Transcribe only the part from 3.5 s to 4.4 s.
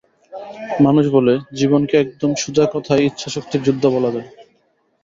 যুদ্ধ বলা যায়।